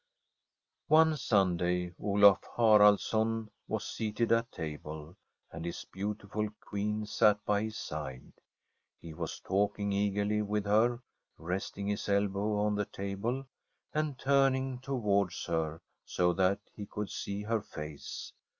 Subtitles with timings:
[0.87, 5.15] One Sunday Olaf Haraldsson was seated at table,
[5.51, 8.33] and his beautiful Queen sat by his side.
[8.99, 11.01] He was talking eagerly with her,
[11.37, 13.45] resting his elbow on the table,
[13.93, 18.33] and turning towards her, so Frm a SfTEDISH HOMESTEAD that he could see her face.